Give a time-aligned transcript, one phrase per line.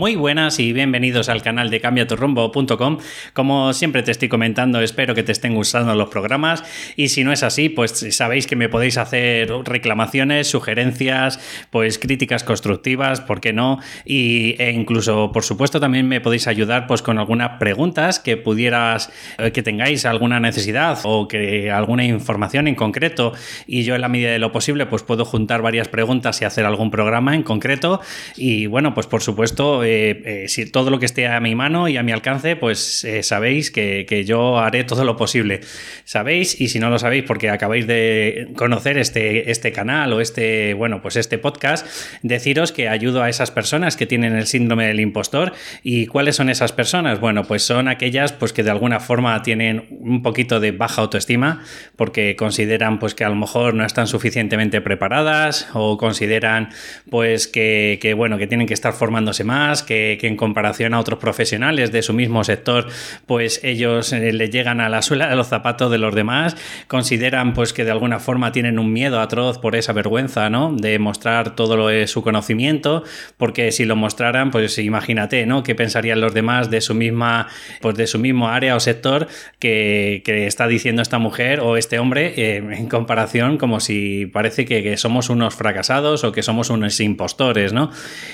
[0.00, 2.98] Muy buenas y bienvenidos al canal de cambiaturrumbo.com.
[3.34, 6.64] Como siempre te estoy comentando, espero que te estén gustando los programas
[6.96, 12.44] y si no es así, pues sabéis que me podéis hacer reclamaciones, sugerencias, pues críticas
[12.44, 13.78] constructivas, ¿por qué no?
[14.06, 19.12] Y, e incluso, por supuesto, también me podéis ayudar pues con algunas preguntas que pudieras,
[19.36, 23.34] eh, que tengáis alguna necesidad o que alguna información en concreto
[23.66, 26.64] y yo en la medida de lo posible pues puedo juntar varias preguntas y hacer
[26.64, 28.00] algún programa en concreto
[28.34, 31.96] y bueno, pues por supuesto eh, si todo lo que esté a mi mano y
[31.96, 35.60] a mi alcance, pues eh, sabéis que, yo haré todo lo posible.
[36.04, 40.74] Sabéis, y si no lo sabéis porque acabáis de conocer este, este canal o este,
[40.74, 41.86] bueno, pues este podcast,
[42.22, 45.52] deciros que ayudo a esas personas que tienen el síndrome del impostor.
[45.82, 47.20] ¿Y cuáles son esas personas?
[47.20, 51.62] Bueno, pues son aquellas pues que de alguna forma tienen un poquito de baja autoestima
[51.96, 56.70] porque consideran pues que a lo mejor no están suficientemente preparadas o consideran
[57.10, 61.92] pues que, bueno, que tienen que estar formándose más que, en comparación a otros profesionales
[61.92, 62.88] de su mismo sector,
[63.26, 66.56] pues ellos eh, le llegan a la suela de los zapatos de los demás,
[66.88, 70.74] consideran pues que de alguna forma tienen un miedo atroz por esa vergüenza, ¿no?
[70.74, 73.04] De mostrar todo lo de su conocimiento,
[73.36, 75.62] porque si lo mostraran, pues imagínate, ¿no?
[75.62, 77.48] ¿Qué pensarían los demás de su misma,
[77.80, 82.34] pues de su mismo área o sector que, está diciendo esta mujer o este hombre
[82.36, 86.98] eh, en comparación como si parece que, que somos unos fracasados o que somos unos
[87.00, 87.90] impostores, ¿no?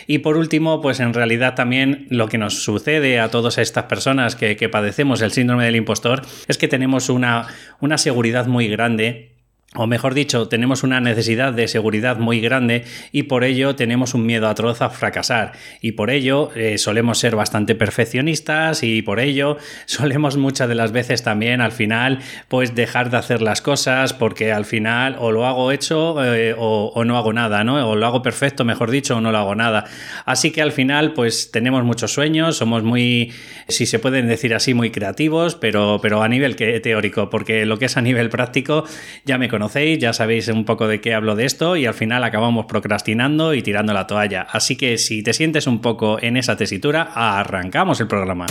[0.07, 4.37] Y por último, pues en realidad también lo que nos sucede a todas estas personas
[4.37, 7.47] que, que padecemos el síndrome del impostor es que tenemos una,
[7.81, 9.36] una seguridad muy grande
[9.77, 14.25] o mejor dicho, tenemos una necesidad de seguridad muy grande y por ello tenemos un
[14.25, 15.53] miedo atroz a fracasar.
[15.81, 20.93] Y por ello eh, solemos ser bastante perfeccionistas y por ello solemos muchas de las
[20.93, 25.47] veces también al final pues dejar de hacer las cosas porque al final o lo
[25.47, 27.91] hago hecho eh, o, no hago nada, ¿no?
[27.91, 29.85] O lo hago perfecto, mejor dicho, o no lo hago nada.
[30.25, 33.33] Así que al final pues tenemos muchos sueños, somos muy,
[33.69, 37.85] si se pueden decir así, muy creativos, pero, pero a nivel teórico, porque lo que
[37.85, 38.85] es a nivel práctico
[39.25, 42.23] ya me conozco ya sabéis un poco de qué hablo de esto y al final
[42.25, 44.47] acabamos procrastinando y tirando la toalla.
[44.51, 48.47] Así que si te sientes un poco en esa tesitura, arrancamos el programa.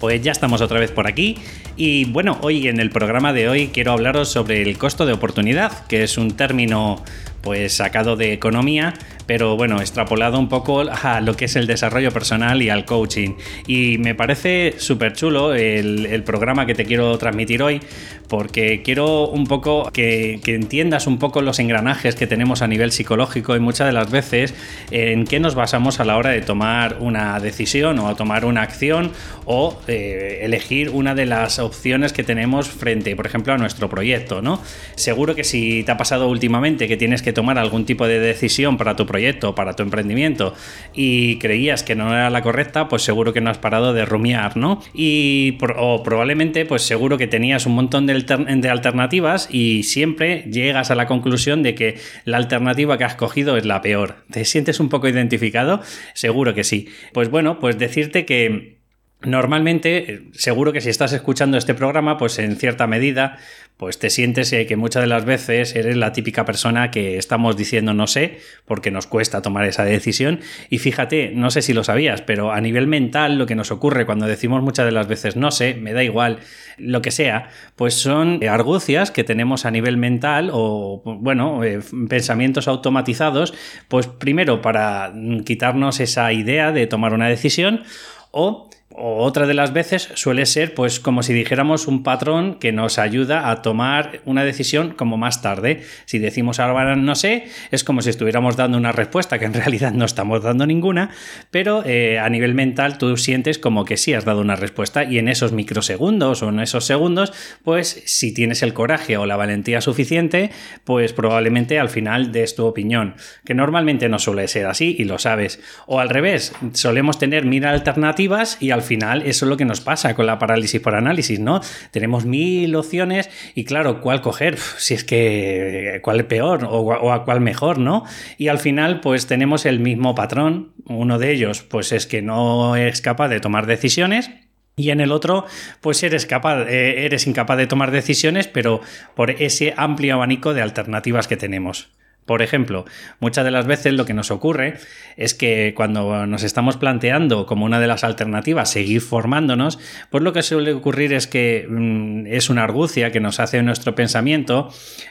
[0.00, 1.36] Pues ya estamos otra vez por aquí
[1.76, 5.86] y bueno, hoy en el programa de hoy quiero hablaros sobre el costo de oportunidad,
[5.86, 7.04] que es un término
[7.42, 8.94] pues sacado de economía,
[9.28, 13.34] pero bueno, extrapolado un poco a lo que es el desarrollo personal y al coaching.
[13.66, 17.80] Y me parece súper chulo el, programa que te quiero transmitir hoy,
[18.26, 23.54] porque quiero un poco que, entiendas un poco los engranajes que tenemos a nivel psicológico
[23.54, 24.54] y muchas de las veces
[24.90, 28.62] en qué nos basamos a la hora de tomar una decisión o a tomar una
[28.62, 29.12] acción
[29.44, 34.40] o eh, elegir una de las opciones que tenemos frente, por ejemplo, a nuestro proyecto,
[34.40, 34.62] ¿no?
[34.94, 38.76] Seguro que si te ha pasado últimamente que tienes que tomar algún tipo de decisión
[38.76, 40.54] para tu proyecto, para tu emprendimiento
[40.94, 44.56] y creías que no era la correcta, pues seguro que no has parado de rumiar,
[44.56, 44.82] ¿no?
[44.94, 50.90] Y o probablemente, pues seguro que tenías un montón de, de alternativas y siempre llegas
[50.90, 54.24] a la conclusión de que la alternativa que has cogido es la peor.
[54.30, 55.80] ¿Te sientes un poco identificado?
[56.14, 56.88] Seguro que sí.
[57.12, 58.78] Pues bueno, pues decirte que
[59.22, 63.38] Normalmente, eh, seguro que si estás escuchando este programa, pues en cierta medida,
[63.78, 67.56] pues te sientes eh, que muchas de las veces eres la típica persona que estamos
[67.56, 70.40] diciendo no sé, porque nos cuesta tomar esa decisión.
[70.68, 74.04] Y fíjate, no sé si lo sabías, pero a nivel mental lo que nos ocurre
[74.04, 76.40] cuando decimos muchas de las veces no sé, me da igual,
[76.76, 81.78] lo que sea, pues son argucias que tenemos a nivel mental o, bueno, eh,
[82.08, 83.54] pensamientos automatizados,
[83.86, 85.12] pues primero para
[85.44, 87.84] quitarnos esa idea de tomar una decisión
[88.32, 88.67] o
[89.00, 93.50] otra de las veces suele ser pues como si dijéramos un patrón que nos ayuda
[93.50, 95.82] a tomar una decisión como más tarde.
[96.04, 99.92] Si decimos ahora no sé, es como si estuviéramos dando una respuesta que en realidad
[99.92, 101.10] no estamos dando ninguna,
[101.50, 105.18] pero eh, a nivel mental tú sientes como que sí has dado una respuesta y
[105.18, 109.80] en esos microsegundos o en esos segundos, pues si tienes el coraje o la valentía
[109.80, 110.50] suficiente,
[110.84, 115.18] pues probablemente al final des tu opinión, que normalmente no suele ser así y lo
[115.18, 115.60] sabes.
[115.86, 119.80] O al revés, solemos tener mil alternativas y al final eso es lo que nos
[119.80, 121.60] pasa con la parálisis por análisis, ¿no?
[121.92, 124.58] Tenemos mil opciones y claro, ¿cuál coger?
[124.58, 128.04] Si es que cuál es peor o, a cuál mejor, ¿no?
[128.36, 130.72] Y al final pues tenemos el mismo patrón.
[130.86, 134.30] Uno de ellos pues es que no es capaz de tomar decisiones.
[134.76, 135.44] Y en el otro,
[135.80, 138.80] pues eres capaz, eh, eres incapaz de tomar decisiones, pero
[139.16, 141.90] por ese amplio abanico de alternativas que tenemos.
[142.28, 142.84] Por ejemplo,
[143.20, 144.74] muchas de las veces lo que nos ocurre
[145.16, 149.78] es que cuando nos estamos planteando como una de las alternativas seguir formándonos,
[150.10, 153.94] pues lo que suele ocurrir es que mm, es una argucia que nos hace nuestro
[153.94, 154.68] pensamiento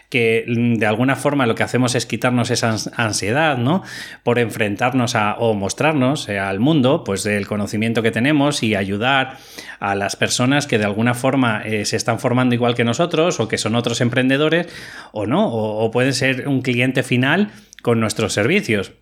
[0.09, 3.83] que mm, de alguna forma lo que hacemos es quitarnos esa ansiedad, ¿no?
[4.23, 9.37] Por enfrentarnos a, o mostrarnos eh, al mundo, pues del conocimiento que tenemos y ayudar
[9.79, 13.47] a las personas que de alguna forma eh, se están formando igual que nosotros o
[13.47, 14.67] que son otros emprendedores
[15.11, 17.51] o no, o, o pueden ser un cliente final
[17.81, 18.93] con nuestros servicios.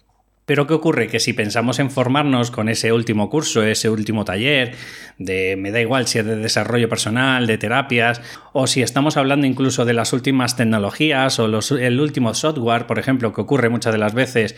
[0.45, 1.07] Pero ¿qué ocurre?
[1.07, 4.75] Que si pensamos en formarnos con ese último curso, ese último taller,
[5.17, 8.21] de me da igual si es de desarrollo personal, de terapias,
[8.53, 11.45] o si estamos hablando incluso de las últimas tecnologías o
[11.79, 14.55] el último software, por ejemplo, que ocurre muchas de las veces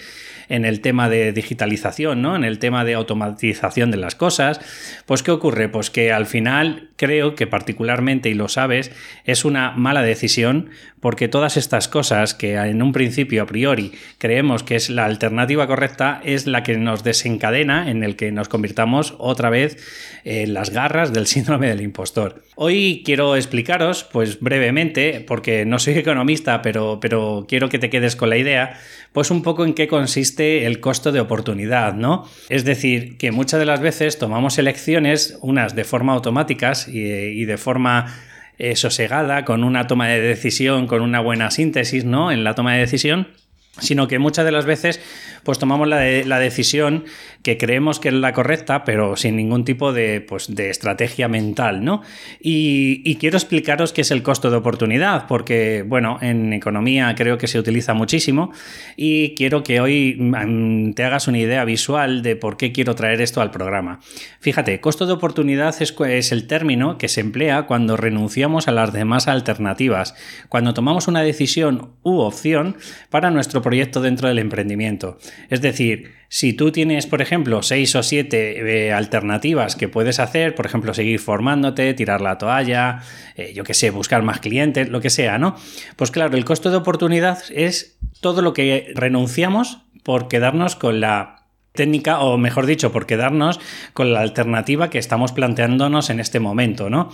[0.50, 2.36] en el tema de digitalización, ¿no?
[2.36, 4.60] En el tema de automatización de las cosas,
[5.06, 5.70] pues ¿qué ocurre?
[5.70, 8.92] Pues que al final creo que particularmente, y lo sabes,
[9.26, 14.64] es una mala decisión porque todas estas cosas que en un principio a priori creemos
[14.64, 19.16] que es la alternativa correcta es la que nos desencadena en el que nos convirtamos
[19.20, 19.78] otra vez
[20.24, 22.44] en las garras del síndrome del impostor.
[22.56, 28.16] Hoy quiero explicaros, pues brevemente, porque no soy economista, pero, pero quiero que te quedes
[28.16, 28.80] con la idea,
[29.14, 32.26] pues un poco en qué consiste el costo de oportunidad, ¿no?
[32.50, 37.58] Es decir, que muchas de las veces tomamos elecciones, unas de forma automáticas y, de
[37.58, 38.16] forma
[38.58, 42.32] eh, sosegada, con una toma de decisión, con una buena síntesis, ¿no?
[42.32, 43.28] En la toma de decisión,
[43.80, 45.00] sino que muchas de las veces
[45.44, 47.06] pues tomamos la, la, decisión
[47.42, 51.86] que creemos que es la correcta, pero sin ningún tipo de, pues, de estrategia mental,
[51.86, 52.02] ¿no?
[52.42, 57.48] Y, quiero explicaros qué es el costo de oportunidad, porque, bueno, en economía creo que
[57.48, 58.52] se utiliza muchísimo
[58.98, 63.22] y quiero que hoy mm, te hagas una idea visual de por qué quiero traer
[63.22, 64.02] esto al programa.
[64.42, 68.92] Fíjate, costo de oportunidad es, es el término que se emplea cuando renunciamos a las
[68.92, 70.14] demás alternativas,
[70.50, 72.76] cuando tomamos una decisión u opción
[73.10, 75.18] para nuestro proyecto dentro del emprendimiento.
[75.50, 80.56] Es decir, si tú tienes, por ejemplo, seis o siete eh, alternativas que puedes hacer,
[80.56, 83.02] por ejemplo, seguir formándote, tirar la toalla,
[83.36, 85.58] eh, yo qué sé, buscar más clientes, lo que sea, ¿no?
[85.98, 91.44] Pues claro, el costo de oportunidad es todo lo que renunciamos por quedarnos con la
[91.74, 93.60] técnica, o mejor dicho, por quedarnos
[93.92, 97.10] con la alternativa que estamos planteándonos en este momento, ¿no?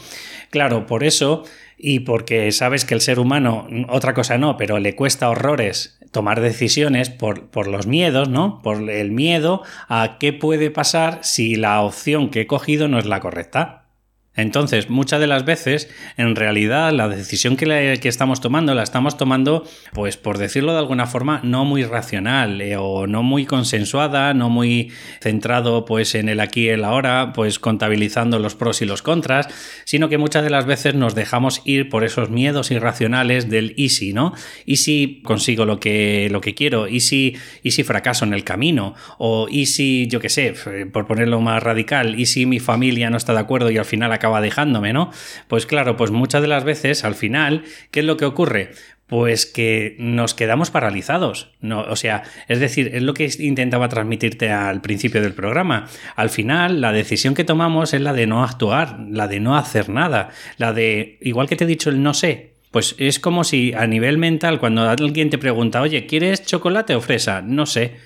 [0.52, 1.46] Claro, por eso,
[1.80, 6.40] y porque sabes que el ser humano, otra cosa no, pero le cuesta horrores tomar
[6.40, 8.62] decisiones por, por los miedos, ¿no?
[8.62, 13.06] Por el miedo a qué puede pasar si la opción que he cogido no es
[13.06, 13.83] la correcta.
[14.36, 19.64] Entonces, muchas de las veces, en realidad, la decisión que, estamos tomando la estamos tomando,
[19.94, 24.50] pues por decirlo de alguna forma, no muy racional eh, o no muy consensuada, no
[24.50, 24.92] muy
[25.22, 29.48] centrado pues en el aquí y el ahora, pues contabilizando los pros y los contras,
[29.86, 34.14] sino que muchas de las veces nos dejamos ir por esos miedos irracionales del easy,
[34.14, 34.34] ¿no?
[34.66, 38.44] Y si consigo lo que, lo que quiero, y si, y si fracaso en el
[38.44, 40.56] camino, o y si, yo qué sé,
[40.92, 44.12] por ponerlo más radical, y si mi familia no está de acuerdo y al final
[44.24, 45.12] acaba dejándome, ¿no?
[45.50, 48.72] Pues claro, pues muchas de las veces al final, ¿qué es lo que ocurre?
[49.06, 51.52] Pues que nos quedamos paralizados.
[51.60, 55.88] No, o sea, es decir, es lo que intentaba transmitirte al principio del programa.
[56.16, 59.90] Al final, la decisión que tomamos es la de no actuar, la de no hacer
[59.90, 63.74] nada, la de, igual que te he dicho el no sé, pues es como si
[63.74, 67.42] a nivel mental, cuando alguien te pregunta, oye, ¿quieres chocolate o fresa?
[67.42, 67.98] No sé,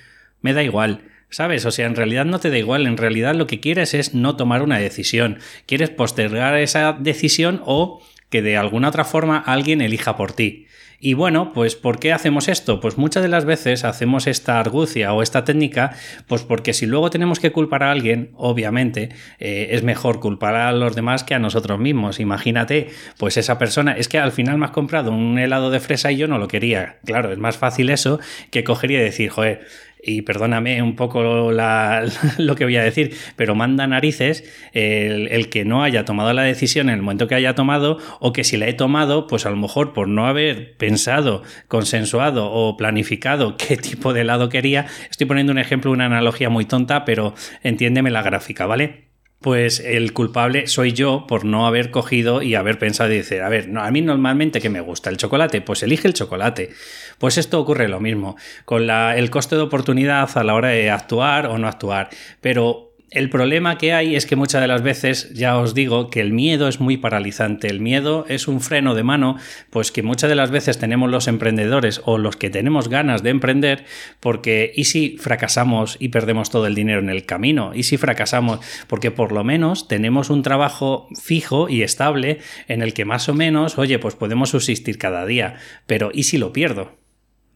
[0.41, 1.01] me da igual.
[1.29, 1.65] ¿Sabes?
[1.65, 4.35] O sea, en realidad no te da igual, en realidad lo que quieres es no
[4.35, 5.39] tomar una decisión.
[5.65, 10.67] Quieres postergar esa decisión o que de alguna otra forma alguien elija por ti.
[10.99, 12.79] Y bueno, pues ¿por qué hacemos esto?
[12.79, 15.95] Pues muchas de las veces hacemos esta argucia o esta técnica,
[16.27, 20.71] pues porque si luego tenemos que culpar a alguien, obviamente eh, es mejor culpar a
[20.71, 22.19] los demás que a nosotros mismos.
[22.19, 26.11] Imagínate, pues esa persona, es que al final me has comprado un helado de fresa
[26.11, 26.97] y yo no lo quería.
[27.05, 28.19] Claro, es más fácil eso
[28.49, 29.67] que cogería y decir, joder,
[30.07, 31.51] y perdóname un poco
[32.37, 36.87] lo que voy a decir, pero manda narices el, que no haya tomado la decisión
[36.87, 39.57] en el momento que haya tomado o que si la he tomado, pues a lo
[39.57, 45.51] mejor por no haber pensado, consensuado o planificado qué tipo de helado quería, estoy poniendo
[45.51, 49.06] un ejemplo, una analogía muy tonta, pero entiéndeme la gráfica, ¿vale?
[49.41, 53.49] Pues el culpable soy yo por no haber cogido y haber pensado y decir, a
[53.49, 56.71] ver, no, a mí normalmente que me gusta el chocolate, pues elige el chocolate.
[57.19, 60.89] Pues esto ocurre lo mismo, con la, el coste de oportunidad a la hora de
[60.89, 62.09] actuar o no actuar.
[62.41, 66.19] Pero el problema que hay es que muchas de las veces, ya os digo, que
[66.19, 67.67] el miedo es muy paralizante.
[67.67, 69.37] El miedo es un freno de mano,
[69.69, 73.29] pues que muchas de las veces tenemos los emprendedores o los que tenemos ganas de
[73.29, 73.85] emprender,
[74.19, 77.71] porque ¿y si fracasamos y perdemos todo el dinero en el camino?
[77.73, 78.59] ¿Y si fracasamos?
[78.87, 83.33] Porque por lo menos tenemos un trabajo fijo y estable en el que más o
[83.33, 85.55] menos, oye, pues podemos subsistir cada día.
[85.85, 87.06] Pero ¿y si lo pierdo?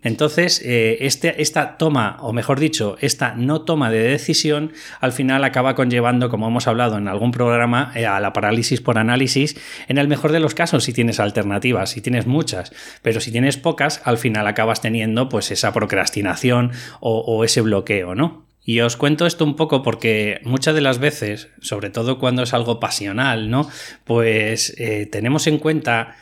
[0.04, 5.44] Entonces, eh, este, esta toma, o mejor dicho, esta no toma de decisión, al final
[5.44, 9.56] acaba conllevando, como hemos hablado en algún programa, eh, a la parálisis por análisis,
[9.88, 13.58] en el mejor de los casos si tienes alternativas, si tienes muchas, pero si tienes
[13.58, 18.46] pocas, al final acabas teniendo pues esa procrastinación o, ese bloqueo, ¿no?
[18.64, 22.54] Y os cuento esto un poco porque muchas de las veces, sobre todo cuando es
[22.54, 23.68] algo pasional, ¿no?
[24.04, 26.16] Pues eh, tenemos en cuenta,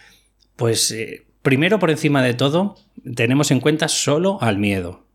[0.55, 0.93] pues
[1.41, 2.75] Primero, por encima de todo,
[3.15, 5.05] tenemos en cuenta solo al miedo.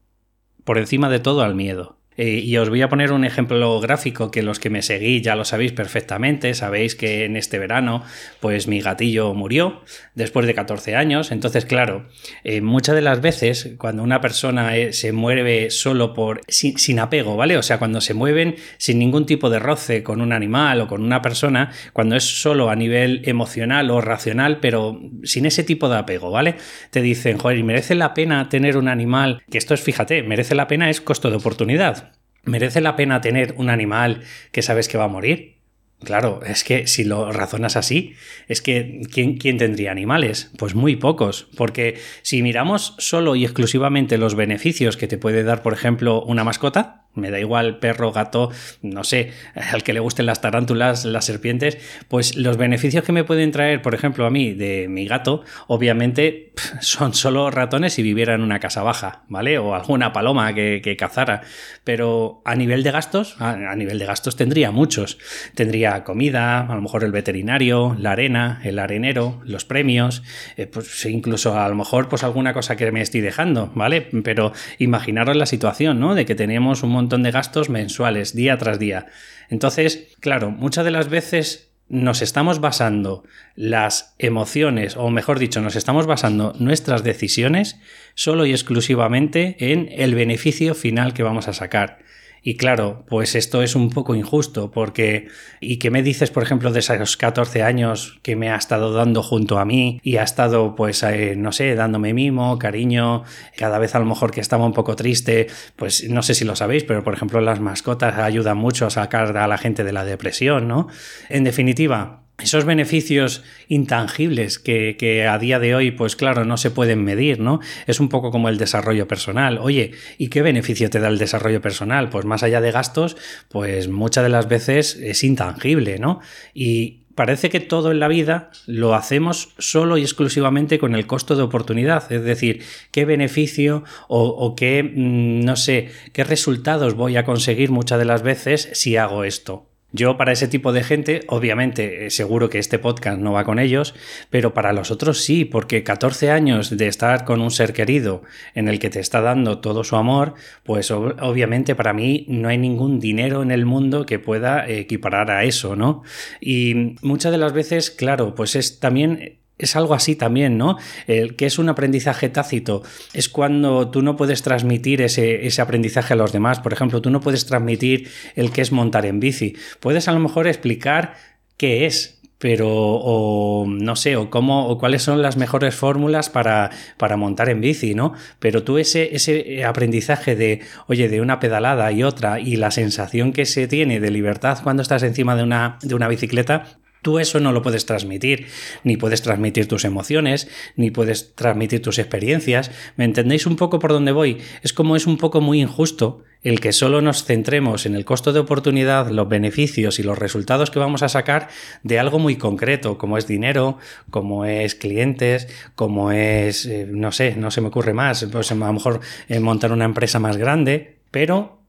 [0.64, 1.98] Por encima de todo al miedo.
[2.16, 5.36] Eh, y os voy a poner un ejemplo gráfico que los que me seguís ya
[5.36, 6.54] lo sabéis perfectamente.
[6.54, 8.02] Sabéis que en este verano,
[8.40, 9.82] pues mi gatillo murió
[10.14, 11.32] después de 14 años.
[11.32, 12.06] Entonces, claro,
[12.44, 17.36] eh, muchas de las veces cuando una persona eh, se mueve solo por sin, apego,
[17.36, 17.56] ¿vale?
[17.56, 21.02] O sea, cuando se mueven sin ningún tipo de roce con un animal o con
[21.02, 25.98] una persona, cuando es solo a nivel emocional o racional, pero sin ese tipo de
[25.98, 26.56] apego, ¿vale?
[26.90, 29.42] Te dicen, joder, ¿merece la pena tener un animal?
[29.50, 32.03] Que esto es, fíjate, merece la pena es costo de oportunidad.
[32.44, 34.22] ¿Merece la pena tener un animal
[34.52, 35.56] que sabes que va a morir?
[36.02, 38.14] Claro, es que si lo razonas así,
[38.48, 40.50] es que ¿quién, ¿quién, tendría animales?
[40.58, 45.62] Pues muy pocos, porque si miramos solo y exclusivamente los beneficios que te puede dar,
[45.62, 48.50] por ejemplo, una mascota, me da igual perro, gato,
[48.82, 49.32] no sé,
[49.72, 53.82] al que le gusten las tarántulas, las serpientes, pues los beneficios que me pueden traer,
[53.82, 58.60] por ejemplo, a mí de mi gato, obviamente son solo ratones si viviera en una
[58.60, 59.58] casa baja, ¿vale?
[59.58, 61.42] O alguna paloma que, cazara.
[61.82, 65.18] Pero a nivel de gastos, a, nivel de gastos tendría muchos.
[65.54, 70.22] Tendría comida, a lo mejor el veterinario, la arena, el arenero, los premios,
[70.56, 74.08] eh, pues incluso a lo mejor pues alguna cosa que me estoy dejando, ¿vale?
[74.24, 76.14] Pero imaginaros la situación, ¿no?
[76.14, 79.06] De que teníamos un montón de gastos mensuales, día tras día.
[79.50, 83.24] Entonces, claro, muchas de las veces nos estamos basando
[83.54, 87.78] las emociones, o mejor dicho, nos estamos basando nuestras decisiones
[88.14, 91.98] solo y exclusivamente en el beneficio final que vamos a sacar.
[92.46, 95.28] Y claro, pues esto es un poco injusto porque
[95.62, 99.22] ¿y qué me dices, por ejemplo, de esos 14 años que me ha estado dando
[99.22, 103.22] junto a mí y ha estado, pues, eh, no sé, dándome mimo, cariño,
[103.56, 105.46] cada vez a lo mejor que estaba un poco triste,
[105.76, 109.34] pues no sé si lo sabéis, pero por ejemplo las mascotas ayudan mucho a sacar
[109.38, 110.88] a la gente de la depresión, ¿no?
[111.30, 117.04] En definitiva, esos beneficios intangibles que, a día de hoy, pues claro, no se pueden
[117.04, 117.60] medir, ¿no?
[117.86, 119.58] Es un poco como el desarrollo personal.
[119.58, 122.10] Oye, ¿y qué beneficio te da el desarrollo personal?
[122.10, 123.16] Pues más allá de gastos,
[123.48, 126.20] pues muchas de las veces es intangible, ¿no?
[126.52, 131.36] Y parece que todo en la vida lo hacemos solo y exclusivamente con el costo
[131.36, 137.24] de oportunidad, es decir, qué beneficio o, qué, mm, no sé, qué resultados voy a
[137.24, 139.73] conseguir muchas de las veces si hago esto.
[139.94, 143.60] Yo para ese tipo de gente, obviamente, eh, seguro que este podcast no va con
[143.60, 143.94] ellos,
[144.28, 148.24] pero para los otros sí, porque 14 años de estar con un ser querido
[148.56, 150.34] en el que te está dando todo su amor,
[150.64, 155.44] pues obviamente para mí no hay ningún dinero en el mundo que pueda equiparar a
[155.44, 156.02] eso, ¿no?
[156.40, 160.78] Y muchas de las veces, claro, pues es también es algo así también, ¿no?
[161.06, 162.82] El que es un aprendizaje tácito.
[163.12, 166.60] Es cuando tú no puedes transmitir ese, ese, aprendizaje a los demás.
[166.60, 169.56] Por ejemplo, tú no puedes transmitir el que es montar en bici.
[169.80, 171.14] Puedes a lo mejor explicar
[171.56, 176.70] qué es, pero o no sé, o cómo, o cuáles son las mejores fórmulas para,
[176.98, 178.12] para montar en bici, ¿no?
[178.38, 183.32] Pero tú ese, ese aprendizaje de, oye, de una pedalada y otra, y la sensación
[183.32, 186.66] que se tiene de libertad cuando estás encima de una, de una bicicleta,
[187.04, 188.46] Tú eso no lo puedes transmitir,
[188.82, 192.70] ni puedes transmitir tus emociones, ni puedes transmitir tus experiencias.
[192.96, 194.38] ¿Me entendéis un poco por dónde voy?
[194.62, 198.32] Es como es un poco muy injusto el que solo nos centremos en el costo
[198.32, 201.48] de oportunidad, los beneficios y los resultados que vamos a sacar
[201.82, 203.76] de algo muy concreto, como es dinero,
[204.08, 208.54] como es clientes, como es, eh, no sé, no se me ocurre más, pues a
[208.54, 211.63] lo mejor eh, montar una empresa más grande, pero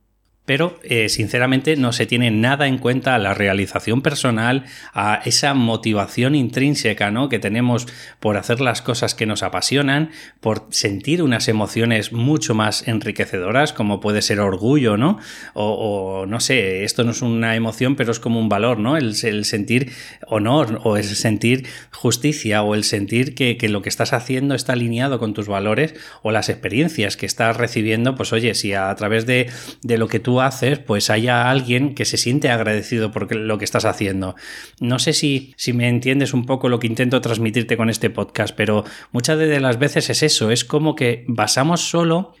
[0.46, 5.52] pero eh, sinceramente no se tiene nada en cuenta a la realización personal, a esa
[5.52, 7.28] motivación intrínseca ¿no?
[7.28, 7.86] que tenemos
[8.20, 10.10] por hacer las cosas que nos apasionan,
[10.40, 15.18] por sentir unas emociones mucho más enriquecedoras, como puede ser orgullo, ¿no?
[15.54, 18.96] O, no sé, esto no es una emoción, pero es como un valor, ¿no?
[18.96, 19.92] El, sentir
[20.28, 24.74] honor o el sentir justicia o el sentir que, que lo que estás haciendo está
[24.74, 29.26] alineado con tus valores o las experiencias que estás recibiendo, pues oye, si a través
[29.26, 29.50] de,
[29.82, 33.64] de lo que tú haces, pues haya alguien que se siente agradecido por lo que
[33.64, 34.36] estás haciendo.
[34.80, 38.84] No sé si, me entiendes un poco lo que intento transmitirte con este podcast, pero
[39.12, 42.34] muchas de las veces es eso, es como que basamos solo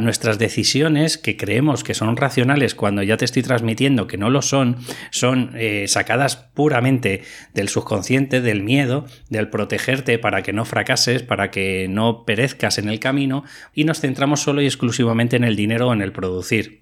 [0.00, 4.42] nuestras decisiones que creemos que son racionales cuando ya te estoy transmitiendo que no lo
[4.42, 4.76] son,
[5.10, 7.22] son eh, sacadas puramente
[7.54, 12.88] del subconsciente, del miedo, del protegerte para que no fracases, para que no perezcas en
[12.88, 16.81] el camino y nos centramos solo y exclusivamente en el dinero o en el producir.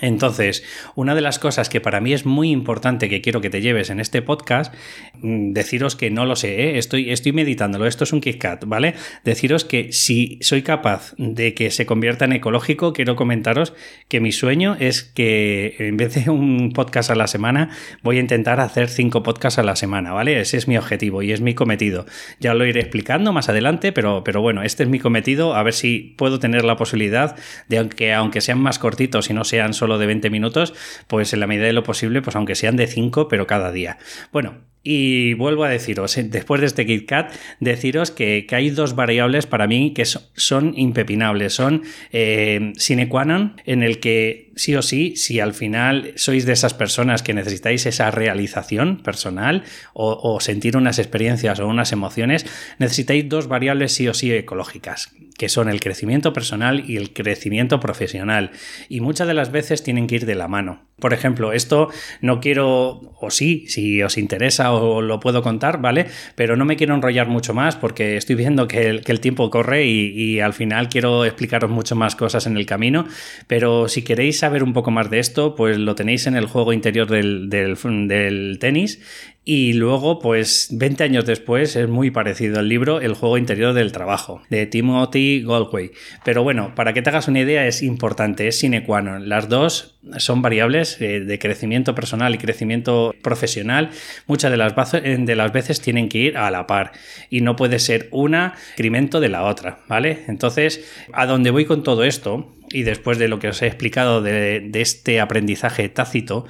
[0.00, 0.64] Entonces,
[0.94, 3.90] una de las cosas que para mí es muy importante que quiero que te lleves
[3.90, 4.74] en este podcast,
[5.20, 6.78] mm, deciros que no lo sé, ¿eh?
[6.78, 8.94] estoy, estoy meditándolo, esto es un KitKat, ¿vale?
[9.24, 13.74] Deciros que si soy capaz de que se convierta en ecológico, quiero comentaros
[14.08, 17.70] que mi sueño es que en vez de un podcast a la semana,
[18.02, 20.40] voy a intentar hacer cinco podcasts a la semana, ¿vale?
[20.40, 22.06] Ese es mi objetivo y es mi cometido.
[22.38, 25.74] Ya lo iré explicando más adelante, pero, pero bueno, este es mi cometido, a ver
[25.74, 27.36] si puedo tener la posibilidad
[27.68, 30.74] de que aunque sean más cortitos y no sean solo de 20 minutos,
[31.06, 33.98] pues en la medida de lo posible, pues aunque sean de 5, pero cada día.
[34.32, 39.46] Bueno, y vuelvo a deciros, eh, después de este KitKat, deciros que, hay dos variables
[39.46, 41.82] para mí que son impepinables, son
[42.12, 46.52] eh, sine qua non, en el que sí o sí, si al final sois de
[46.52, 49.64] esas personas que necesitáis esa realización personal
[49.94, 52.44] o, sentir unas experiencias o unas emociones,
[52.78, 57.80] necesitáis dos variables sí o sí ecológicas, que son el crecimiento personal y el crecimiento
[57.80, 58.50] profesional.
[58.90, 60.90] Y muchas de las veces tienen que ir de la mano.
[60.98, 61.88] Por ejemplo, esto
[62.20, 66.06] no quiero, o sí, si os interesa o lo puedo contar, ¿vale?
[66.34, 70.40] Pero no me quiero enrollar mucho más porque estoy viendo que el, tiempo corre y,
[70.40, 73.06] al final quiero explicaros mucho más cosas en el camino.
[73.46, 76.72] Pero si queréis saber un poco más de esto, pues lo tenéis en el juego
[76.72, 79.00] interior del, del tenis
[79.42, 83.90] y luego, pues 20 años después, es muy parecido el libro El juego interior del
[83.90, 85.92] trabajo, de Timothy Galway.
[86.24, 89.30] Pero bueno, para que te hagas una idea, es importante, es sine qua non.
[89.30, 93.90] Las dos son variables eh, de crecimiento personal y crecimiento profesional.
[94.26, 96.92] Muchas de las, de las veces tienen que ir a la par
[97.30, 100.24] y no puede ser una crecimiento de la otra, ¿vale?
[100.28, 104.22] Entonces, a dónde voy con todo esto, y después de lo que os he explicado
[104.22, 106.46] de, de este aprendizaje tácito,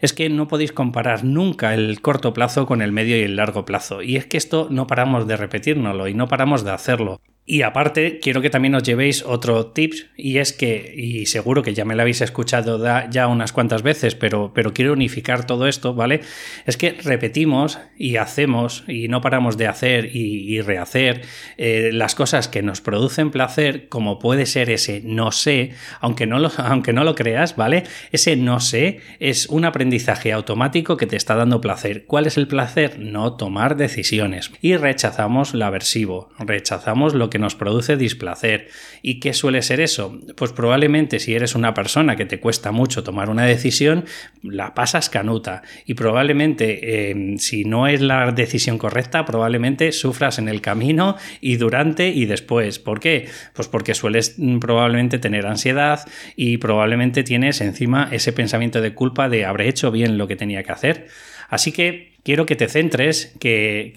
[0.00, 3.64] es que no podéis comparar nunca el corto plazo con el medio y el largo
[3.64, 4.02] plazo.
[4.02, 7.20] Y es que esto no paramos de repetirnoslo y no paramos de hacerlo.
[7.46, 11.74] Y aparte, quiero que también os llevéis otro tips, y es que, y seguro que
[11.74, 12.80] ya me lo habéis escuchado
[13.10, 16.20] ya unas cuantas veces, pero, pero quiero unificar todo esto, ¿vale?
[16.66, 21.22] Es que repetimos y hacemos, y no paramos de hacer y, rehacer
[21.56, 26.38] eh, las cosas que nos producen placer, como puede ser ese no sé, aunque no,
[26.38, 27.84] lo, aunque no lo creas, ¿vale?
[28.12, 32.04] Ese no sé es un aprendizaje automático que te está dando placer.
[32.04, 32.98] ¿Cuál es el placer?
[32.98, 34.52] No tomar decisiones.
[34.60, 38.68] Y rechazamos lo aversivo, rechazamos lo que nos produce displacer.
[39.02, 40.18] ¿Y qué suele ser eso?
[40.36, 44.04] Pues probablemente si eres una persona que te cuesta mucho tomar una decisión,
[44.42, 45.62] la pasas canuta.
[45.86, 51.56] Y probablemente eh, si no es la decisión correcta, probablemente sufras en el camino y
[51.56, 52.78] durante y después.
[52.78, 53.28] ¿Por qué?
[53.54, 59.28] Pues porque sueles mm, probablemente tener ansiedad y probablemente tienes encima ese pensamiento de culpa
[59.28, 61.06] de habré hecho bien lo que tenía que hacer.
[61.50, 63.92] Así que quiero que te centres que,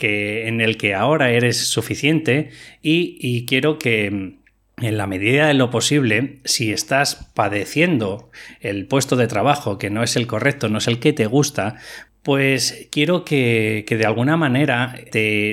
[0.48, 2.50] en el que ahora eres suficiente
[2.82, 4.08] y, quiero que
[4.82, 10.04] en la medida de lo posible, si estás padeciendo el puesto de trabajo que no
[10.04, 11.76] es el correcto, no es el que te gusta,
[12.24, 14.96] pues quiero que, de alguna manera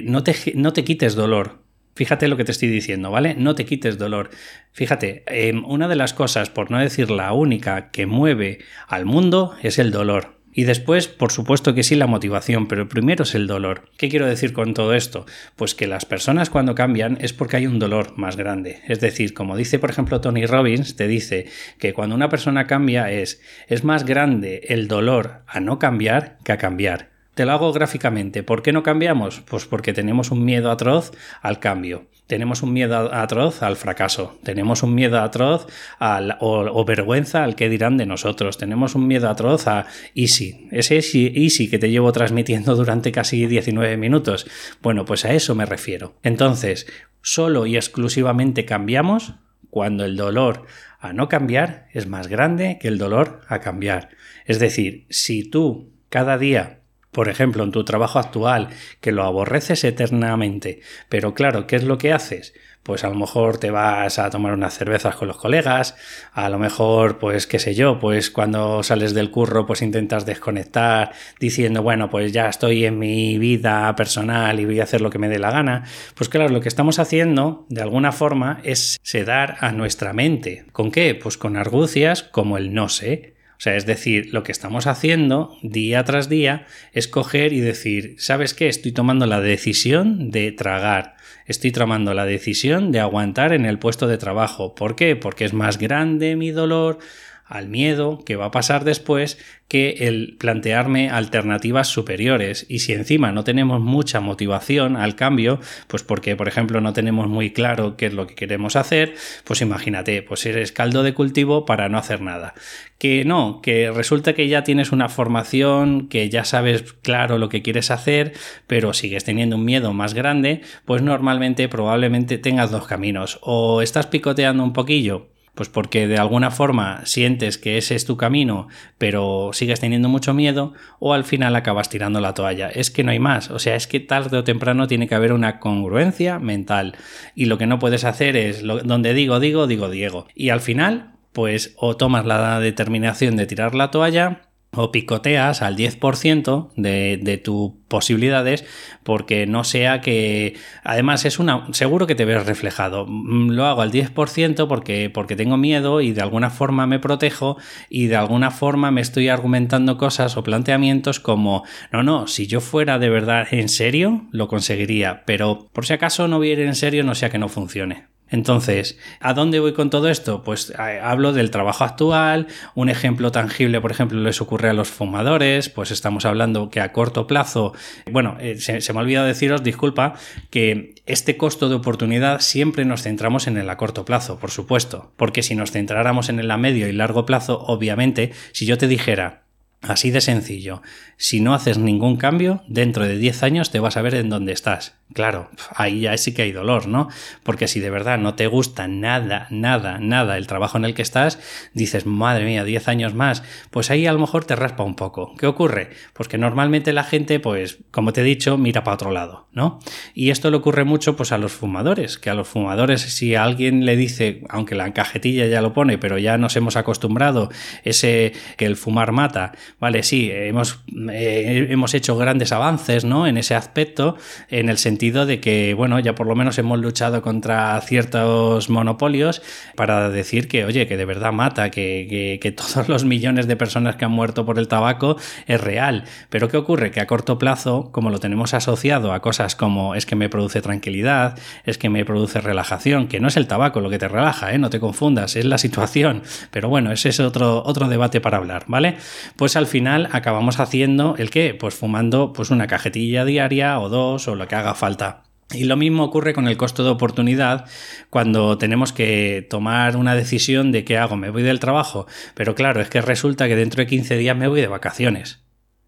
[0.04, 1.60] no, te, no te quites dolor.
[1.94, 3.34] Fíjate lo que te estoy diciendo, ¿vale?
[3.34, 4.30] No te quites dolor.
[4.72, 9.54] Fíjate, em, una de las cosas, por no decir la única, que mueve al mundo
[9.62, 10.39] es el dolor.
[10.52, 13.88] Y después, por supuesto que sí, la motivación, pero primero es el dolor.
[13.96, 15.26] ¿Qué quiero decir con todo esto?
[15.56, 18.80] Pues que las personas cuando cambian es porque hay un dolor más grande.
[18.88, 21.46] Es decir, como dice por ejemplo Tony Robbins, te dice
[21.78, 26.52] que cuando una persona cambia es, es más grande el dolor a no cambiar que
[26.52, 27.10] a cambiar.
[27.34, 28.42] Te lo hago gráficamente.
[28.42, 29.40] ¿Por qué no cambiamos?
[29.40, 32.06] Pues porque tenemos un miedo atroz al cambio.
[32.30, 34.38] Tenemos un miedo atroz al fracaso.
[34.44, 35.66] Tenemos un miedo atroz
[35.98, 38.56] al, o, vergüenza al que dirán de nosotros.
[38.56, 40.68] Tenemos un miedo atroz a easy.
[40.70, 44.46] Ese easy que te llevo transmitiendo durante casi 19 minutos.
[44.80, 46.14] Bueno, pues a eso me refiero.
[46.22, 46.86] Entonces,
[47.20, 49.34] solo y exclusivamente cambiamos
[49.68, 50.66] cuando el dolor
[51.00, 54.10] a no cambiar es más grande que el dolor a cambiar.
[54.46, 56.79] Es decir, si tú cada día
[57.10, 58.68] por ejemplo, en tu trabajo actual,
[59.00, 62.54] que lo aborreces eternamente, pero claro, ¿qué es lo que haces?
[62.82, 65.96] Pues a lo mejor te vas a tomar unas cervezas con los colegas,
[66.32, 71.12] a lo mejor, pues qué sé yo, pues cuando sales del curro, pues intentas desconectar
[71.38, 75.18] diciendo, bueno, pues ya estoy en mi vida personal y voy a hacer lo que
[75.18, 75.84] me dé la gana.
[76.14, 80.64] Pues claro, lo que estamos haciendo, de alguna forma, es sedar a nuestra mente.
[80.72, 81.14] ¿Con qué?
[81.14, 85.54] Pues con argucias como el no sé O sea, es decir, lo que estamos haciendo
[85.60, 88.68] día tras día es coger y decir, ¿sabes qué?
[88.68, 91.16] Estoy tomando la decisión de tragar.
[91.44, 94.74] Estoy tomando la decisión de aguantar en el puesto de trabajo.
[94.74, 95.14] ¿Por qué?
[95.14, 97.00] Porque es más grande mi dolor
[97.50, 102.64] al miedo que va a pasar después que el plantearme alternativas superiores.
[102.68, 107.28] Y si encima no tenemos mucha motivación al cambio, pues porque, por ejemplo, no tenemos
[107.28, 111.66] muy claro qué es lo que queremos hacer, pues imagínate, pues eres caldo de cultivo
[111.66, 112.54] para no hacer nada.
[112.98, 117.62] Que no, que resulta que ya tienes una formación, que ya sabes claro lo que
[117.62, 118.32] quieres hacer,
[118.66, 123.38] pero sigues teniendo un miedo más grande, pues normalmente probablemente tengas dos caminos.
[123.42, 128.16] O estás picoteando un poquillo pues porque de alguna forma sientes que ese es tu
[128.16, 132.68] camino, pero sigues teniendo mucho miedo, o al final acabas tirando la toalla.
[132.68, 133.50] Es que no hay más.
[133.50, 136.96] O sea, es que tarde o temprano tiene que haber una congruencia mental.
[137.34, 140.26] Y lo que no puedes hacer es donde digo, digo, digo, Diego.
[140.34, 145.76] Y al final, pues o tomas la determinación de tirar la toalla o picoteas al
[145.76, 148.64] 10% de, de tus posibilidades
[149.02, 150.54] porque no sea que
[150.84, 153.04] además es una seguro que te ves reflejado.
[153.06, 157.56] Mm, lo hago al 10% porque porque tengo miedo y de alguna forma me protejo
[157.88, 162.60] y de alguna forma me estoy argumentando cosas o planteamientos como no no si yo
[162.60, 166.60] fuera de verdad en serio lo conseguiría pero por si acaso no voy a ir
[166.60, 170.42] en serio no sea que no funcione entonces, ¿a dónde voy con todo esto?
[170.42, 174.88] Pues eh, hablo del trabajo actual, un ejemplo tangible, por ejemplo, les ocurre a los
[174.88, 177.74] fumadores, pues estamos hablando que a corto plazo,
[178.10, 180.14] bueno, eh, se, me ha olvidado deciros, disculpa,
[180.50, 185.12] que este costo de oportunidad siempre nos centramos en el a corto plazo, por supuesto,
[185.16, 188.86] porque si nos centráramos en el a medio y largo plazo, obviamente, si yo te
[188.86, 189.49] dijera,
[189.82, 190.82] Así de sencillo.
[191.16, 194.52] Si no haces ningún cambio, dentro de 10 años te vas a ver en dónde
[194.52, 194.94] estás.
[195.12, 197.08] Claro, ahí ya sí que hay dolor, ¿no?
[197.42, 201.02] Porque si de verdad no te gusta nada, nada, nada el trabajo en el que
[201.02, 201.40] estás,
[201.74, 205.34] dices, madre mía, 10 años más, pues ahí a lo mejor te raspa un poco.
[205.36, 205.90] ¿Qué ocurre?
[206.12, 209.80] Pues que normalmente la gente, pues, como te he dicho, mira para otro lado, ¿no?
[210.14, 213.84] Y esto le ocurre mucho, pues, a los fumadores, que a los fumadores, si alguien
[213.84, 217.50] le dice, aunque la cajetilla ya lo pone, pero ya nos hemos acostumbrado,
[217.82, 220.80] ese que el fumar mata, vale, sí, hemos,
[221.10, 223.26] eh, hemos hecho grandes avances, ¿no?
[223.26, 224.16] En ese aspecto,
[224.48, 229.42] en el sentido de que, bueno, ya por lo menos hemos luchado contra ciertos monopolios
[229.76, 233.96] para decir que, oye, que de verdad mata, que, que, todos los millones de personas
[233.96, 236.04] que han muerto por el tabaco es real.
[236.28, 236.90] Pero ¿qué ocurre?
[236.90, 240.60] Que a corto plazo, como lo tenemos asociado a cosas como es que me produce
[240.60, 244.52] tranquilidad, es que me produce relajación, que no es el tabaco lo que te relaja,
[244.52, 244.58] ¿eh?
[244.58, 246.22] no te confundas, es la situación.
[246.50, 248.96] Pero bueno, ese es otro, otro debate para hablar, ¿vale?
[249.36, 251.54] Pues al final acabamos haciendo el qué?
[251.54, 255.76] Pues fumando pues una cajetilla diaria o dos o lo que haga falta y lo
[255.76, 257.66] mismo ocurre con el costo de oportunidad
[258.08, 262.80] cuando tenemos que tomar una decisión de qué hago, me voy del trabajo, pero claro,
[262.80, 265.40] es que resulta que dentro de 15 días me voy de vacaciones.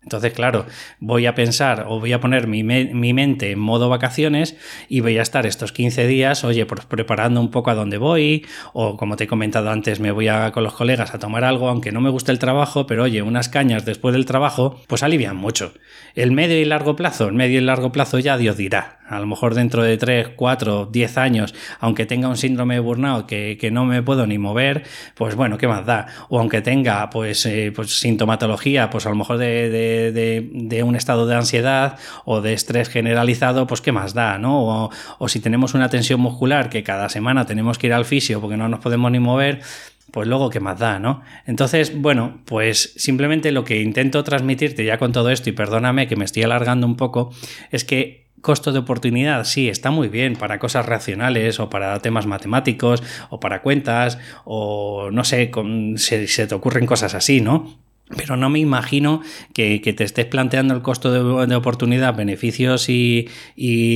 [0.03, 0.67] Entonces, claro,
[0.99, 4.57] voy a pensar o voy a poner mi, mente en modo vacaciones
[4.88, 8.45] y voy a estar estos 15 días, oye, pues preparando un poco a dónde voy,
[8.73, 11.69] o como te he comentado antes, me voy a, con los colegas a tomar algo,
[11.69, 15.37] aunque no me guste el trabajo, pero oye, unas cañas después del trabajo, pues alivian
[15.37, 15.73] mucho.
[16.15, 19.02] El medio y largo plazo, el medio y largo plazo ya Dios dirá.
[19.12, 23.27] A lo mejor dentro de 3, 4, 10 años, aunque tenga un síndrome de burnout
[23.27, 26.07] que, que no me puedo ni mover, pues bueno, ¿qué más da?
[26.29, 29.62] O aunque tenga pues, eh, pues sintomatología, pues a lo mejor de
[30.12, 34.90] de, un estado de ansiedad o de estrés generalizado, pues qué más da, ¿no?
[35.18, 38.57] O, si tenemos una tensión muscular que cada semana tenemos que ir al fisio porque
[38.57, 39.61] no nos podemos ni mover,
[40.11, 41.22] pues luego qué más da, ¿no?
[41.46, 46.16] Entonces, bueno, pues simplemente lo que intento transmitirte ya con todo esto, y perdóname que
[46.16, 47.33] me estoy alargando un poco,
[47.70, 52.27] es que costo de oportunidad, sí, está muy bien para cosas racionales o para temas
[52.27, 55.51] matemáticos o para cuentas o no sé,
[55.97, 57.82] se te ocurren cosas así, ¿no?
[58.17, 59.23] Pero no me imagino
[59.55, 63.29] que, te estés planteando el costo de, oportunidad, beneficios y,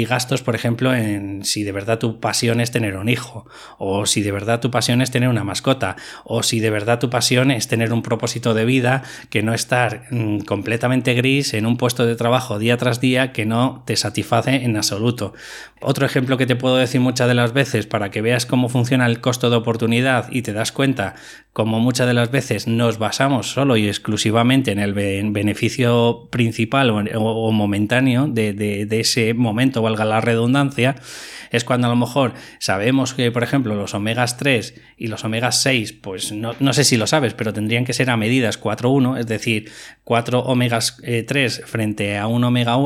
[0.09, 3.47] gastos, por ejemplo, en si de verdad tu pasión es tener un hijo,
[3.79, 7.11] o si de verdad tu pasión es tener una mascota, o si de verdad tu
[7.11, 11.77] pasión es tener un propósito de vida que no estar mm, completamente gris en un
[11.77, 15.35] puesto de trabajo día tras día que no te satisface en absoluto.
[15.81, 19.07] Otro ejemplo que te puedo decir muchas de las veces para que veas cómo funciona
[19.07, 21.15] el costo de oportunidad y te das cuenta
[21.53, 27.53] como muchas de las veces nos basamos solo y exclusivamente en el beneficio principal o,
[27.53, 30.97] momentáneo de, ese momento, valga la redundancia,
[31.51, 35.63] es cuando a lo mejor sabemos que, por ejemplo, los omegas 3 y los omegas
[35.63, 39.19] 6, pues no, no sé si lo sabes, pero tendrían que ser a medidas 4-1,
[39.19, 39.71] es decir,
[40.05, 42.77] 4 omegas 3 eh, frente a un omega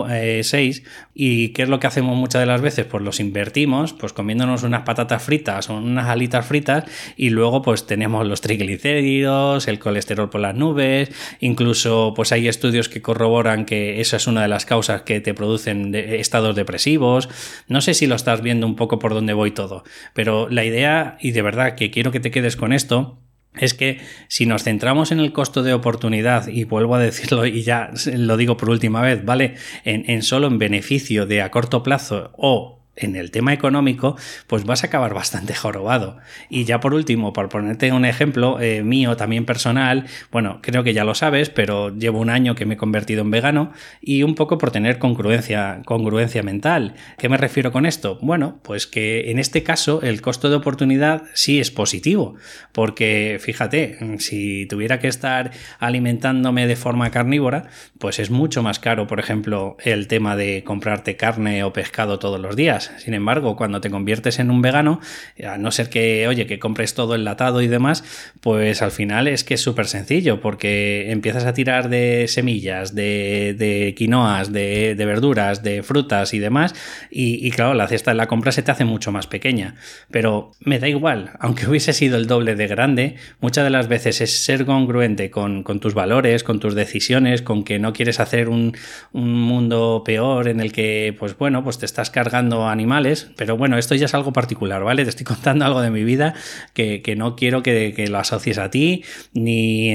[0.42, 0.54] 6.
[0.78, 0.82] Eh,
[1.14, 2.86] ¿Y qué es lo que hacemos muchas de las veces?
[2.86, 6.84] Pues los invertimos, pues comiéndonos unas patatas fritas o unas alitas fritas
[7.16, 10.99] y luego pues tenemos los triglicéridos, el colesterol por las nubes,
[11.40, 15.34] incluso pues hay estudios que corroboran que esa es una de las causas que te
[15.34, 17.28] producen estados depresivos.
[17.68, 19.84] No sé si lo estás viendo un poco por dónde voy todo.
[20.14, 23.18] Pero la idea, y de verdad que quiero que te quedes con esto,
[23.58, 27.62] es que si nos centramos en el costo de oportunidad, y vuelvo a decirlo y
[27.62, 29.54] ya lo digo por última vez, ¿vale?
[29.84, 34.64] En, en solo en beneficio de a corto plazo o en el tema económico, pues
[34.64, 36.18] vas a acabar bastante jorobado.
[36.48, 40.92] Y ya por último, por ponerte un ejemplo eh, mío también personal, bueno, creo que
[40.92, 44.34] ya lo sabes, pero llevo un año que me he convertido en vegano y un
[44.34, 46.94] poco por tener congruencia, congruencia mental.
[47.18, 48.18] ¿Qué me refiero con esto?
[48.22, 52.36] Bueno, pues que en este caso el costo de oportunidad sí es positivo,
[52.72, 59.06] porque fíjate, si tuviera que estar alimentándome de forma carnívora, pues es mucho más caro,
[59.06, 63.80] por ejemplo, el tema de comprarte carne o pescado todos los días sin embargo, cuando
[63.80, 65.00] te conviertes en un vegano,
[65.46, 68.04] a no ser que, oye, que compres todo enlatado y demás,
[68.40, 73.94] pues al final es que es súper sencillo, porque empiezas a tirar de semillas, de,
[73.96, 76.74] quinoas, de, verduras, de frutas y demás,
[77.10, 79.76] y, claro, la cesta de la compra se te hace mucho más pequeña.
[80.10, 84.20] Pero me da igual, aunque hubiese sido el doble de grande, muchas de las veces
[84.20, 88.76] es ser congruente con, tus valores, con tus decisiones, con que no quieres hacer un,
[89.12, 93.78] un mundo peor en el que, pues bueno, pues te estás cargando animales, pero bueno,
[93.78, 95.04] esto ya es algo particular, ¿vale?
[95.04, 96.34] Te estoy contando algo de mi vida
[96.74, 99.90] que, no quiero que, lo asocies a ti, ni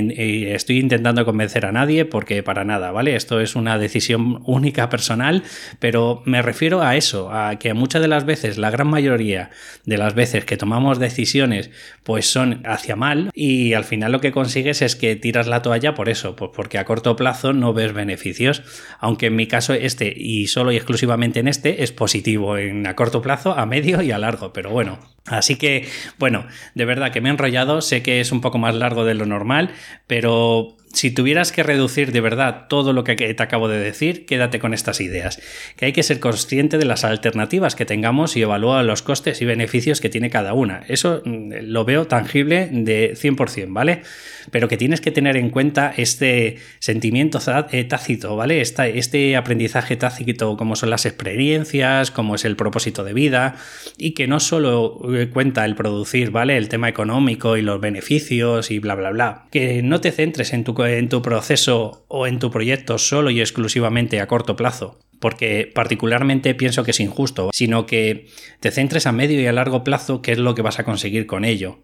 [0.51, 3.15] estoy intentando convencer a nadie, porque para nada, ¿vale?
[3.15, 5.43] Esto es una decisión única personal,
[5.79, 9.49] pero me refiero a eso, a que muchas de las veces, la gran mayoría
[9.85, 11.71] de las veces que tomamos decisiones,
[12.03, 15.95] pues son hacia mal, y al final lo que consigues es que tiras la toalla
[15.95, 18.63] por eso, pues porque a corto plazo no ves beneficios,
[18.99, 23.21] aunque en mi caso este, y solo y exclusivamente en este, es positivo a corto
[23.21, 24.99] plazo, a medio y a largo, pero bueno.
[25.25, 25.87] Así que,
[26.19, 29.15] bueno, de verdad que me he enrollado, sé que es un poco más largo de
[29.15, 29.71] lo normal,
[30.05, 34.59] pero si tuvieras que reducir de verdad todo lo que te acabo de decir, quédate
[34.59, 35.41] con estas ideas.
[35.75, 39.45] Que hay que ser consciente de las alternativas que tengamos y evaluar los costes y
[39.45, 40.83] beneficios que tiene cada una.
[40.87, 44.03] Eso mm, lo veo tangible de 100%, ¿vale?
[44.51, 47.39] Pero que tienes que tener en cuenta este sentimiento
[47.71, 48.61] eh, tácito, ¿vale?
[48.61, 53.55] este aprendizaje tácito, como son las experiencias, como es el propósito de vida,
[53.97, 55.01] y que no solo
[55.31, 56.57] cuenta el producir, ¿vale?
[56.57, 59.47] El tema económico y los beneficios y bla, bla, bla.
[59.51, 63.39] Que no te centres en tu en tu proceso o en tu proyecto solo y
[63.41, 68.27] exclusivamente a corto plazo, porque particularmente pienso que es injusto, sino que
[68.59, 71.25] te centres a medio y a largo plazo qué es lo que vas a conseguir
[71.25, 71.79] con ello.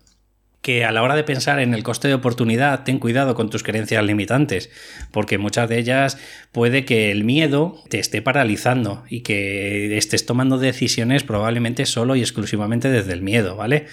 [0.62, 3.63] Que a la hora de pensar en el coste de oportunidad, ten cuidado con tus
[3.63, 4.69] creencias limitantes,
[5.12, 6.19] porque muchas de ellas
[6.52, 12.21] puede que el miedo te esté paralizando y que estés tomando decisiones probablemente solo y
[12.21, 13.88] exclusivamente desde el miedo, ¿vale?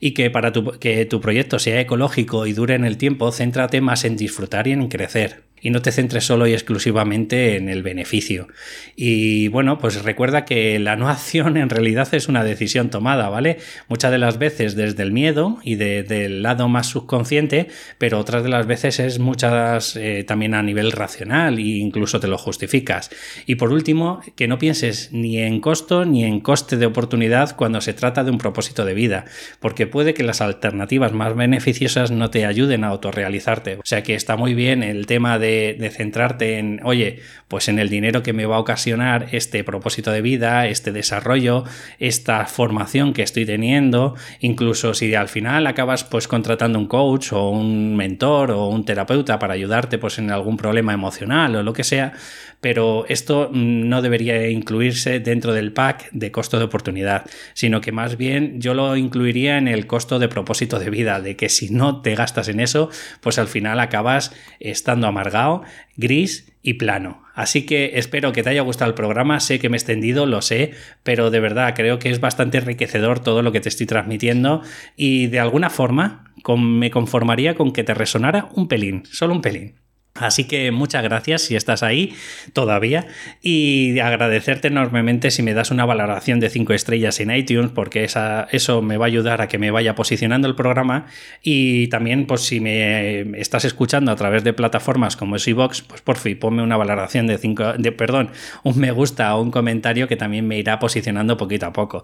[0.00, 4.04] y que para que tu proyecto sea ecológico y dure en el tiempo, céntrate más
[4.04, 8.48] en disfrutar y en crecer y no te centres solo y exclusivamente en el beneficio.
[8.96, 13.58] Y bueno, pues recuerda que la no acción en realidad es una decisión tomada, ¿vale?
[13.88, 17.68] Muchas de las veces desde el miedo y del lado más subconsciente,
[17.98, 22.28] pero otras de las veces es muchas eh, también a nivel racional e incluso te
[22.28, 23.10] lo justificas.
[23.46, 27.80] Y por último, que no pienses ni en costo ni en coste de oportunidad cuando
[27.80, 29.24] se trata de un propósito de vida,
[29.60, 33.76] porque puede que las alternativas más beneficiosas no te ayuden a autorrealizarte.
[33.76, 37.78] O sea que está muy bien el tema de de, centrarte en, oye, pues en
[37.78, 41.64] el dinero que me va a ocasionar este propósito de vida, este desarrollo,
[41.98, 47.50] esta formación que estoy teniendo, incluso si al final acabas pues contratando un coach o
[47.50, 51.84] un mentor o un terapeuta para ayudarte pues en algún problema emocional o lo que
[51.84, 52.12] sea,
[52.60, 58.16] pero esto no debería incluirse dentro del pack de costo de oportunidad, sino que más
[58.16, 62.02] bien yo lo incluiría en el costo de propósito de vida, de que si no
[62.02, 62.90] te gastas en eso,
[63.20, 65.62] pues al final acabas estando amargado,
[65.96, 67.22] gris y plano.
[67.34, 70.42] Así que espero que te haya gustado el programa, sé que me he extendido, lo
[70.42, 70.72] sé,
[71.04, 74.62] pero de verdad creo que es bastante enriquecedor todo lo que te estoy transmitiendo
[74.96, 79.76] y de alguna forma me conformaría con que te resonara un pelín, solo un pelín.
[80.20, 82.14] Así que muchas gracias si estás ahí
[82.52, 83.06] todavía
[83.42, 88.48] y agradecerte enormemente si me das una valoración de 5 estrellas en iTunes porque esa,
[88.50, 91.06] eso me va a ayudar a que me vaya posicionando el programa
[91.42, 96.16] y también pues si me estás escuchando a través de plataformas como iVox, pues por
[96.16, 98.30] fin ponme una valoración de 5, de, perdón,
[98.62, 102.02] un me gusta o un comentario que también me irá posicionando poquito a poco.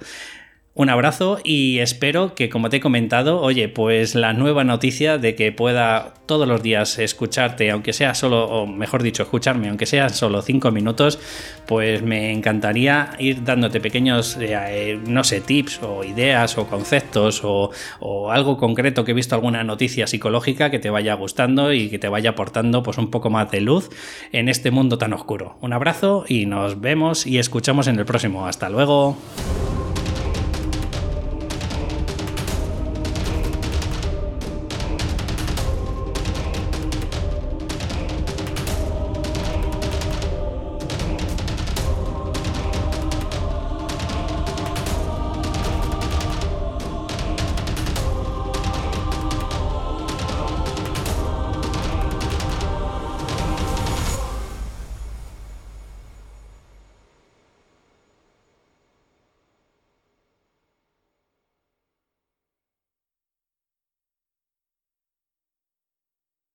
[0.76, 5.37] Un abrazo y espero que, como te he comentado, oye, pues la nueva noticia de
[5.37, 10.08] que pueda todos los días escucharte, aunque sea solo, o mejor dicho, escucharme, aunque sea
[10.08, 11.20] solo cinco minutos,
[11.66, 17.44] pues me encantaría ir dándote pequeños, eh, eh, no sé, tips o ideas o conceptos
[17.44, 21.88] o, o, algo concreto que he visto alguna noticia psicológica que te vaya gustando y
[21.88, 23.90] que te vaya aportando pues un poco más de luz
[24.32, 25.56] en este mundo tan oscuro.
[25.60, 28.48] Un abrazo y nos vemos y escuchamos en el próximo.
[28.48, 29.16] Hasta luego.